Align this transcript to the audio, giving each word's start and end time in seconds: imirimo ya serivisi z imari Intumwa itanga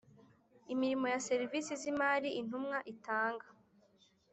imirimo 0.73 1.05
ya 1.13 1.19
serivisi 1.27 1.71
z 1.81 1.83
imari 1.91 2.29
Intumwa 2.39 2.77
itanga 2.93 3.47